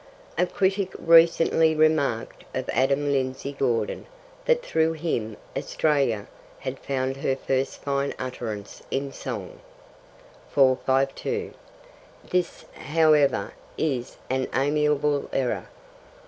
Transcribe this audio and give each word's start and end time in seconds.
A 0.35 0.47
critic 0.47 0.93
recently 0.97 1.75
remarked 1.75 2.43
of 2.55 2.67
Adam 2.73 3.11
Lindsay 3.11 3.51
Gordon 3.53 4.07
that 4.45 4.63
through 4.63 4.93
him 4.93 5.37
Australia 5.55 6.25
had 6.57 6.79
found 6.79 7.17
her 7.17 7.35
first 7.35 7.83
fine 7.83 8.11
utterance 8.17 8.81
in 8.89 9.13
song. 9.13 9.59
This, 12.31 12.65
however, 12.73 13.53
is 13.77 14.17
an 14.27 14.47
amiable 14.55 15.29
error. 15.31 15.67